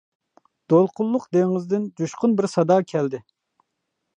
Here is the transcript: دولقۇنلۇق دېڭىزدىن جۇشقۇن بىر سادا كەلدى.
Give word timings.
دولقۇنلۇق 0.73 1.27
دېڭىزدىن 1.37 1.85
جۇشقۇن 2.01 2.33
بىر 2.41 2.49
سادا 2.55 2.79
كەلدى. 2.93 3.21